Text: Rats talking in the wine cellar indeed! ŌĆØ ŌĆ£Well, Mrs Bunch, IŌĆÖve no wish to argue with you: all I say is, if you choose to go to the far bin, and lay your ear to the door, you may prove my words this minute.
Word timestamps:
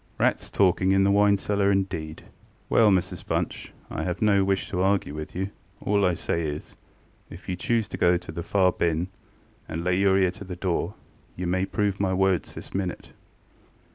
Rats 0.17 0.49
talking 0.49 0.93
in 0.93 1.03
the 1.03 1.11
wine 1.11 1.37
cellar 1.37 1.71
indeed! 1.71 2.23
ŌĆØ 2.71 2.75
ŌĆ£Well, 2.79 2.91
Mrs 2.97 3.23
Bunch, 3.23 3.71
IŌĆÖve 3.91 4.19
no 4.23 4.43
wish 4.43 4.67
to 4.71 4.81
argue 4.81 5.13
with 5.13 5.35
you: 5.35 5.51
all 5.79 6.03
I 6.05 6.15
say 6.15 6.41
is, 6.41 6.75
if 7.29 7.47
you 7.47 7.55
choose 7.55 7.87
to 7.89 7.97
go 7.97 8.17
to 8.17 8.31
the 8.31 8.41
far 8.41 8.71
bin, 8.71 9.09
and 9.69 9.83
lay 9.83 9.95
your 9.99 10.17
ear 10.17 10.31
to 10.31 10.43
the 10.43 10.55
door, 10.55 10.95
you 11.35 11.45
may 11.45 11.67
prove 11.67 11.99
my 11.99 12.15
words 12.15 12.55
this 12.55 12.73
minute. 12.73 13.11